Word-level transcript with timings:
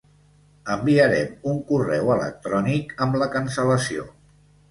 Enviarem 0.75 1.35
un 1.51 1.59
correu 1.67 2.09
electrònic 2.15 2.95
amb 3.07 3.21
la 3.25 3.31
cancel·lació. 3.39 4.09